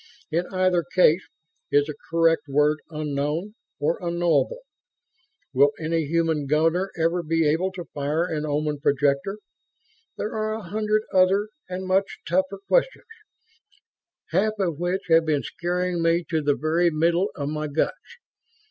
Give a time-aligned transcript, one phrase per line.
[0.31, 1.21] In either case,
[1.69, 4.63] is the correct word 'unknown' or 'unknowable'?
[5.53, 9.37] Will any human gunner ever be able to fire an Oman projector?
[10.17, 13.05] There are a hundred other and much tougher questions,
[14.31, 18.17] half of which have been scaring me to the very middle of my guts.